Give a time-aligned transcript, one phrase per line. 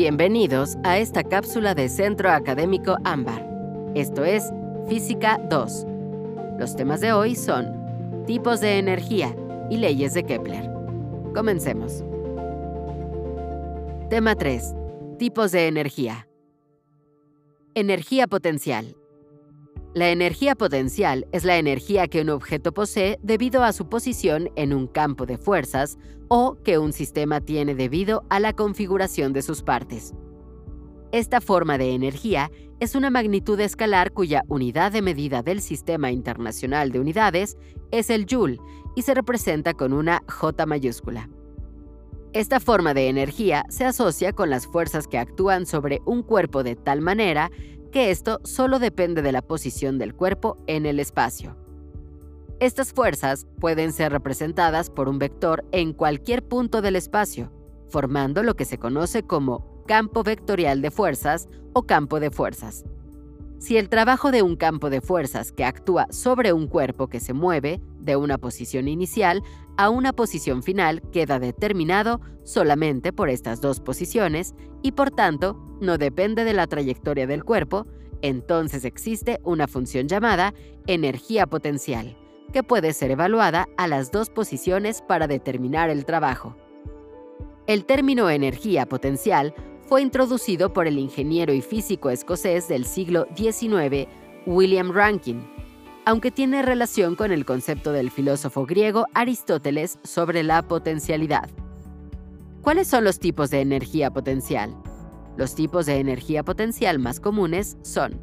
[0.00, 3.44] Bienvenidos a esta cápsula de Centro Académico Ámbar.
[3.96, 4.44] Esto es
[4.88, 5.86] Física 2.
[6.56, 9.34] Los temas de hoy son tipos de energía
[9.68, 10.70] y leyes de Kepler.
[11.34, 12.04] Comencemos.
[14.08, 14.72] Tema 3.
[15.18, 16.28] Tipos de energía.
[17.74, 18.94] Energía potencial.
[19.98, 24.72] La energía potencial es la energía que un objeto posee debido a su posición en
[24.72, 25.98] un campo de fuerzas
[26.28, 30.14] o que un sistema tiene debido a la configuración de sus partes.
[31.10, 36.92] Esta forma de energía es una magnitud escalar cuya unidad de medida del Sistema Internacional
[36.92, 37.56] de Unidades
[37.90, 38.60] es el Joule
[38.94, 41.28] y se representa con una J mayúscula.
[42.34, 46.76] Esta forma de energía se asocia con las fuerzas que actúan sobre un cuerpo de
[46.76, 47.50] tal manera
[47.90, 51.56] que esto solo depende de la posición del cuerpo en el espacio.
[52.60, 57.52] Estas fuerzas pueden ser representadas por un vector en cualquier punto del espacio,
[57.88, 62.84] formando lo que se conoce como campo vectorial de fuerzas o campo de fuerzas.
[63.58, 67.32] Si el trabajo de un campo de fuerzas que actúa sobre un cuerpo que se
[67.32, 69.42] mueve de una posición inicial
[69.78, 75.98] a una posición final queda determinado solamente por estas dos posiciones y por tanto no
[75.98, 77.86] depende de la trayectoria del cuerpo,
[78.20, 80.52] entonces existe una función llamada
[80.88, 82.16] energía potencial,
[82.52, 86.56] que puede ser evaluada a las dos posiciones para determinar el trabajo.
[87.68, 89.54] El término energía potencial
[89.86, 94.08] fue introducido por el ingeniero y físico escocés del siglo XIX,
[94.44, 95.42] William Rankine,
[96.08, 101.50] aunque tiene relación con el concepto del filósofo griego Aristóteles sobre la potencialidad.
[102.62, 104.74] ¿Cuáles son los tipos de energía potencial?
[105.36, 108.18] Los tipos de energía potencial más comunes son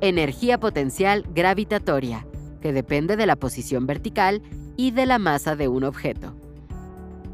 [0.00, 2.24] energía potencial gravitatoria,
[2.60, 4.40] que depende de la posición vertical
[4.76, 6.36] y de la masa de un objeto.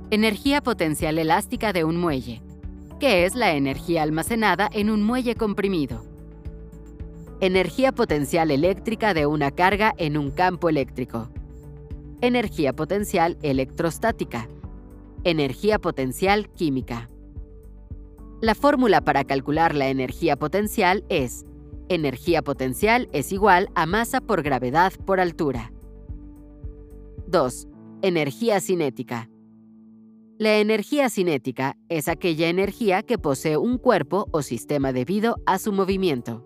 [0.08, 2.40] Energía potencial elástica de un muelle,
[2.98, 6.07] que es la energía almacenada en un muelle comprimido.
[7.40, 11.28] Energía potencial eléctrica de una carga en un campo eléctrico.
[12.20, 14.48] Energía potencial electrostática.
[15.22, 17.08] Energía potencial química.
[18.40, 21.44] La fórmula para calcular la energía potencial es
[21.88, 25.70] energía potencial es igual a masa por gravedad por altura.
[27.28, 27.68] 2.
[28.02, 29.30] Energía cinética.
[30.38, 35.72] La energía cinética es aquella energía que posee un cuerpo o sistema debido a su
[35.72, 36.42] movimiento.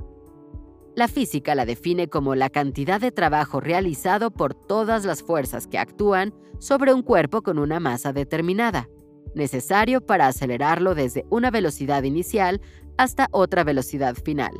[0.94, 5.78] La física la define como la cantidad de trabajo realizado por todas las fuerzas que
[5.78, 8.90] actúan sobre un cuerpo con una masa determinada,
[9.34, 12.60] necesario para acelerarlo desde una velocidad inicial
[12.98, 14.52] hasta otra velocidad final.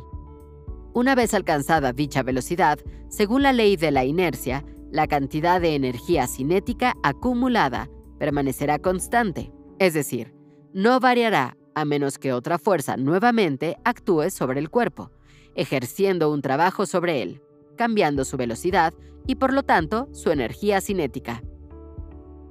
[0.93, 2.79] Una vez alcanzada dicha velocidad,
[3.09, 9.93] según la ley de la inercia, la cantidad de energía cinética acumulada permanecerá constante, es
[9.93, 10.33] decir,
[10.73, 15.11] no variará a menos que otra fuerza nuevamente actúe sobre el cuerpo,
[15.55, 17.41] ejerciendo un trabajo sobre él,
[17.75, 18.93] cambiando su velocidad
[19.27, 21.43] y por lo tanto su energía cinética.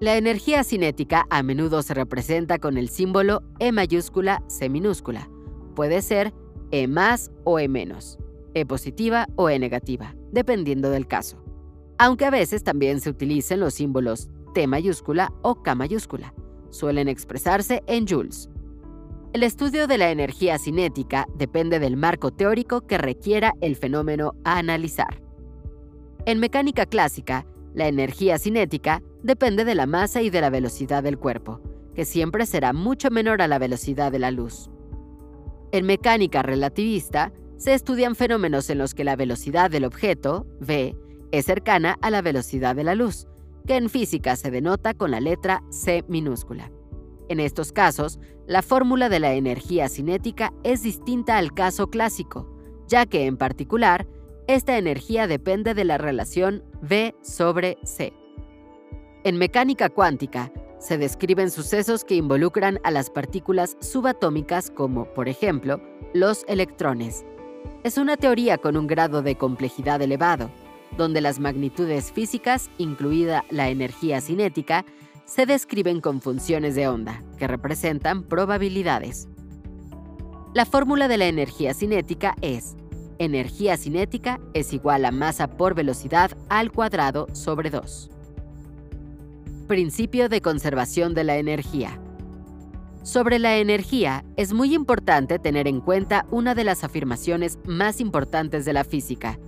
[0.01, 5.31] La energía cinética a menudo se representa con el símbolo E mayúscula C minúscula.
[5.77, 6.35] Puede ser
[6.73, 8.19] E más o E menos,
[8.55, 11.43] E positiva o E negativa, dependiendo del caso.
[11.99, 16.35] Aunque a veces también se utilicen los símbolos T mayúscula o K mayúscula.
[16.71, 18.49] Suelen expresarse en joules.
[19.33, 24.59] El estudio de la energía cinética depende del marco teórico que requiera el fenómeno a
[24.59, 25.23] analizar.
[26.27, 31.19] En mecánica clásica, la energía cinética depende de la masa y de la velocidad del
[31.19, 31.61] cuerpo,
[31.95, 34.69] que siempre será mucho menor a la velocidad de la luz.
[35.73, 40.95] En mecánica relativista, se estudian fenómenos en los que la velocidad del objeto, v,
[41.31, 43.27] es cercana a la velocidad de la luz,
[43.67, 46.71] que en física se denota con la letra C minúscula.
[47.29, 48.19] En estos casos,
[48.53, 52.47] la fórmula de la energía cinética es distinta al caso clásico,
[52.87, 54.07] ya que en particular,
[54.47, 58.13] esta energía depende de la relación V sobre C.
[59.25, 65.81] En mecánica cuántica, se describen sucesos que involucran a las partículas subatómicas como, por ejemplo,
[66.13, 67.25] los electrones.
[67.85, 70.51] Es una teoría con un grado de complejidad elevado,
[70.99, 74.85] donde las magnitudes físicas, incluida la energía cinética,
[75.25, 79.29] se describen con funciones de onda, que representan probabilidades.
[80.55, 82.77] La fórmula de la energía cinética es
[83.25, 88.11] energía cinética es igual a masa por velocidad al cuadrado sobre 2.
[89.69, 92.01] Principio de conservación de la energía.
[93.03, 98.65] Sobre la energía, es muy importante tener en cuenta una de las afirmaciones más importantes
[98.65, 99.39] de la física,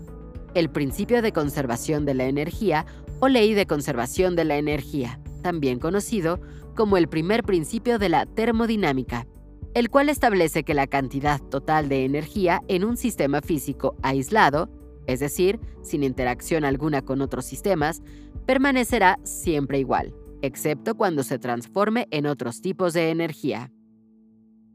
[0.54, 2.86] el principio de conservación de la energía
[3.20, 6.40] o ley de conservación de la energía, también conocido
[6.74, 9.26] como el primer principio de la termodinámica.
[9.74, 14.70] el cual establece que la cantidad total de energía en un sistema físico aislado,
[15.08, 18.00] es decir, sin interacción alguna con otros sistemas,
[18.46, 23.72] permanecerá siempre igual, excepto cuando se transforme en otros tipos de energía.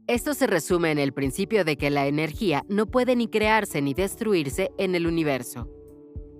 [0.06, 3.94] Esto se resume en el principio de que la energía no puede ni crearse ni
[3.94, 5.66] destruirse en el universo,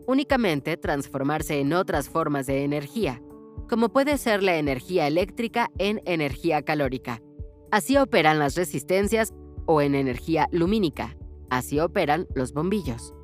[0.06, 3.22] únicamente transformarse en otras formas de energía,
[3.68, 7.22] como puede ser la energía eléctrica en energía calórica.
[7.70, 9.32] Así operan las resistencias
[9.66, 11.16] o en energía lumínica.
[11.50, 13.14] Así operan los bombillos.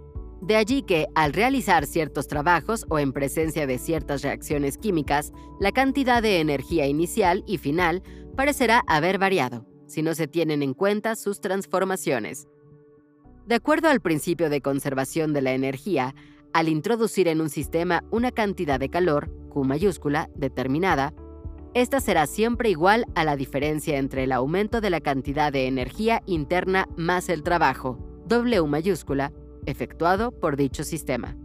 [0.40, 5.73] De allí que, al realizar ciertos trabajos o en presencia de ciertas reacciones químicas, la
[5.73, 8.02] cantidad de energía inicial y final
[8.37, 12.46] parecerá haber variado, si no se tienen en cuenta sus transformaciones.
[13.46, 16.14] De acuerdo al principio de conservación de la energía,
[16.56, 21.12] al introducir en un sistema una cantidad de calor, Q mayúscula, determinada,
[21.75, 26.23] esta será siempre igual a la diferencia entre el aumento de la cantidad de energía
[26.25, 29.35] interna más el trabajo, W mayúscula,
[29.67, 31.37] efectuado por dicho sistema.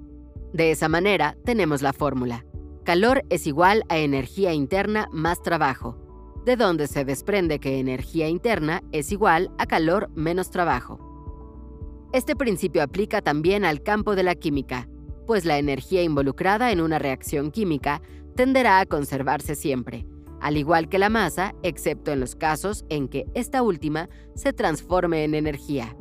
[0.54, 2.46] De esa manera, tenemos la fórmula.
[2.86, 5.98] Calor es igual a energía interna más trabajo,
[6.46, 12.08] de donde se desprende que energía interna es igual a calor menos trabajo.
[12.14, 14.88] Este principio aplica también al campo de la química,
[15.32, 18.02] pues la energía involucrada en una reacción química
[18.36, 20.06] tenderá a conservarse siempre,
[20.42, 25.24] al igual que la masa, excepto en los casos en que esta última se transforme
[25.24, 25.96] en energía,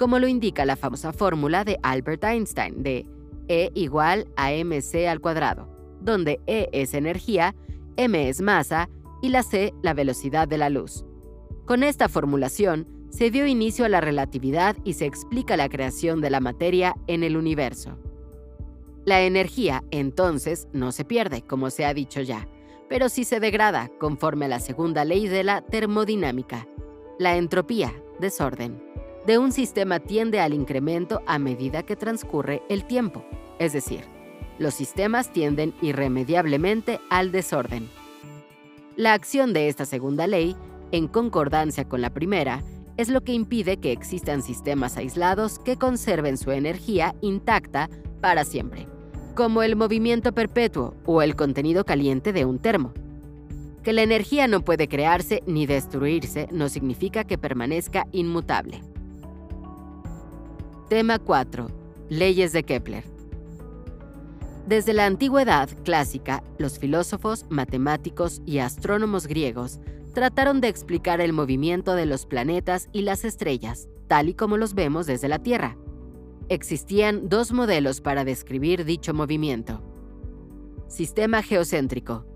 [0.00, 3.06] como lo indica la famosa fórmula de Albert Einstein de
[3.46, 5.68] E igual a mc al cuadrado,
[6.00, 7.54] donde E es energía,
[7.96, 8.88] m es masa
[9.22, 11.04] y la c la velocidad de la luz.
[11.66, 16.30] Con esta formulación, se dio inicio a la relatividad y se explica la creación de
[16.30, 17.96] la materia en el universo.
[19.04, 22.46] La energía, entonces, no se pierde, como se ha dicho ya,
[22.88, 26.66] pero sí se degrada conforme a la segunda ley de la termodinámica.
[27.18, 28.80] La entropía, desorden,
[29.26, 33.24] de un sistema tiende al incremento a medida que transcurre el tiempo,
[33.58, 34.04] es decir,
[34.58, 37.88] los sistemas tienden irremediablemente al desorden.
[38.96, 40.56] La acción de esta segunda ley,
[40.92, 42.62] en concordancia con la primera,
[42.96, 47.88] es lo que impide que existan sistemas aislados que conserven su energía intacta
[48.22, 48.86] para siempre,
[49.34, 52.94] como el movimiento perpetuo o el contenido caliente de un termo.
[53.82, 58.80] Que la energía no puede crearse ni destruirse no significa que permanezca inmutable.
[60.88, 61.66] Tema 4.
[62.08, 63.04] Leyes de Kepler.
[64.68, 69.80] Desde la antigüedad clásica, los filósofos, matemáticos y astrónomos griegos
[70.14, 74.74] trataron de explicar el movimiento de los planetas y las estrellas, tal y como los
[74.74, 75.76] vemos desde la Tierra.
[76.48, 79.82] Existían dos modelos para describir dicho movimiento.
[80.88, 82.26] Sistema geocéntrico.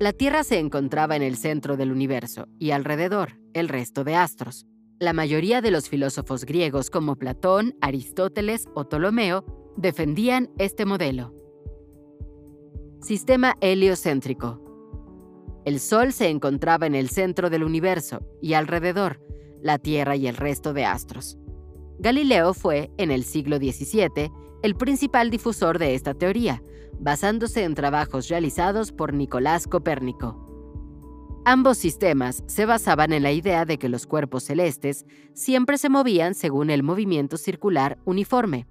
[0.00, 4.66] La Tierra se encontraba en el centro del universo y alrededor el resto de astros.
[4.98, 9.44] La mayoría de los filósofos griegos como Platón, Aristóteles o Ptolomeo
[9.76, 11.34] defendían este modelo.
[13.00, 14.60] Sistema heliocéntrico.
[15.64, 19.20] El Sol se encontraba en el centro del universo y alrededor,
[19.60, 21.38] la Tierra y el resto de astros.
[21.98, 24.30] Galileo fue, en el siglo XVII,
[24.62, 26.62] el principal difusor de esta teoría,
[27.00, 30.52] basándose en trabajos realizados por Nicolás Copérnico.
[31.44, 35.04] Ambos sistemas se basaban en la idea de que los cuerpos celestes
[35.34, 38.68] siempre se movían según el movimiento circular uniforme,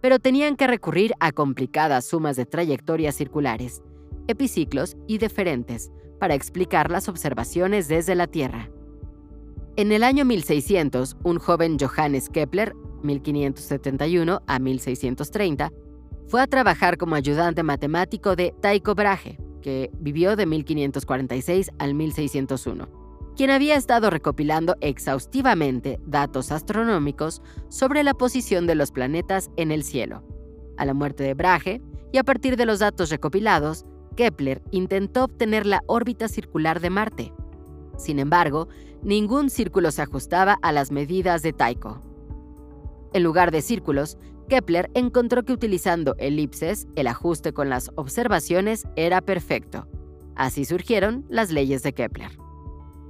[0.00, 3.82] pero tenían que recurrir a complicadas sumas de trayectorias circulares,
[4.28, 8.70] epiciclos y deferentes para explicar las observaciones desde la Tierra.
[9.74, 15.72] En el año 1600, un joven Johannes Kepler, 1571 a 1630,
[16.26, 22.86] fue a trabajar como ayudante matemático de Tycho Brahe, que vivió de 1546 al 1601,
[23.34, 29.84] quien había estado recopilando exhaustivamente datos astronómicos sobre la posición de los planetas en el
[29.84, 30.22] cielo.
[30.76, 31.80] A la muerte de Brahe,
[32.12, 33.86] y a partir de los datos recopilados,
[34.16, 37.32] Kepler intentó obtener la órbita circular de Marte.
[37.96, 38.68] Sin embargo,
[39.02, 42.00] ningún círculo se ajustaba a las medidas de Tycho.
[43.12, 44.16] En lugar de círculos,
[44.48, 49.86] Kepler encontró que utilizando elipses, el ajuste con las observaciones era perfecto.
[50.34, 52.30] Así surgieron las leyes de Kepler.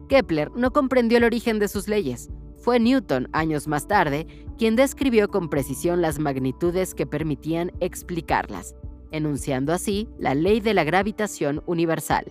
[0.09, 2.31] Kepler no comprendió el origen de sus leyes.
[2.61, 4.27] Fue Newton, años más tarde,
[4.59, 8.75] quien describió con precisión las magnitudes que permitían explicarlas,
[9.11, 12.31] enunciando así la ley de la gravitación universal.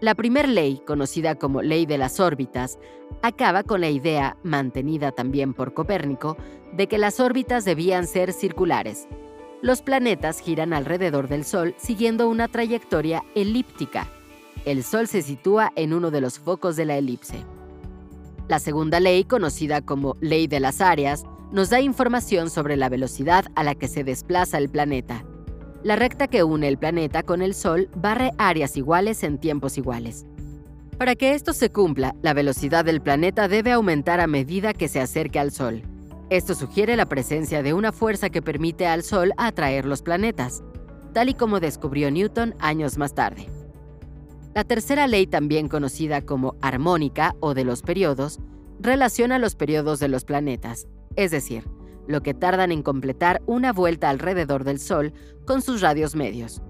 [0.00, 2.78] La primera ley, conocida como ley de las órbitas,
[3.22, 6.36] acaba con la idea, mantenida también por Copérnico,
[6.72, 9.08] de que las órbitas debían ser circulares.
[9.62, 14.08] Los planetas giran alrededor del Sol siguiendo una trayectoria elíptica.
[14.64, 17.44] El Sol se sitúa en uno de los focos de la elipse.
[18.48, 23.46] La segunda ley, conocida como ley de las áreas, nos da información sobre la velocidad
[23.54, 25.24] a la que se desplaza el planeta.
[25.82, 30.26] La recta que une el planeta con el Sol barre áreas iguales en tiempos iguales.
[30.98, 35.00] Para que esto se cumpla, la velocidad del planeta debe aumentar a medida que se
[35.00, 35.82] acerque al Sol.
[36.30, 40.62] Esto sugiere la presencia de una fuerza que permite al Sol atraer los planetas,
[41.12, 43.46] tal y como descubrió Newton años más tarde.
[44.54, 48.40] La tercera ley, también conocida como armónica o de los periodos,
[48.80, 51.64] relaciona los periodos de los planetas, es decir,
[52.06, 55.12] lo que tardan en completar una vuelta alrededor del Sol
[55.46, 56.62] con sus radios medios.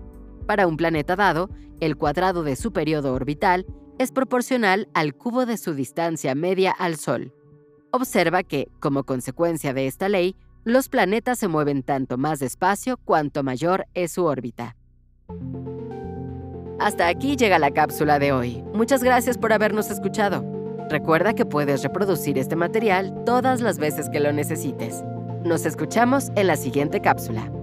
[0.47, 1.51] Para un planeta dado,
[1.81, 3.67] el cuadrado de su periodo orbital
[3.99, 7.33] es proporcional al cubo de su distancia media al Sol.
[7.91, 13.43] Observa que, como consecuencia de esta ley, los planetas se mueven tanto más despacio cuanto
[13.43, 14.77] mayor es su órbita.
[16.79, 18.63] Hasta aquí llega la cápsula de hoy.
[18.75, 20.45] Muchas gracias por habernos escuchado.
[20.91, 25.03] Recuerda que puedes reproducir este material todas las veces que lo necesites.
[25.47, 27.56] Nos escuchamos en la siguiente cápsula.